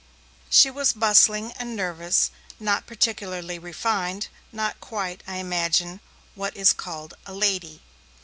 She 0.49 0.71
was 0.71 0.93
bustling 0.93 1.51
and 1.59 1.75
nervous, 1.75 2.31
not 2.59 2.87
particularly 2.87 3.59
refined, 3.59 4.29
not 4.51 4.79
quite, 4.79 5.21
I 5.27 5.35
imagine, 5.37 5.99
what 6.33 6.57
is 6.57 6.73
called 6.73 7.13
'a 7.27 7.33
lady'. 7.35 7.83